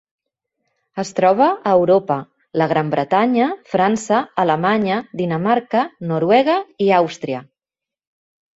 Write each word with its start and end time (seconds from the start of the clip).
Es 1.01 1.09
troba 1.19 1.49
a 1.71 1.73
Europa: 1.79 2.17
la 2.61 2.67
Gran 2.71 2.89
Bretanya, 2.95 3.51
França, 3.75 4.23
Alemanya, 4.47 4.97
Dinamarca, 5.23 5.87
Noruega 6.15 6.59
i 6.89 6.93
Àustria. 7.05 7.47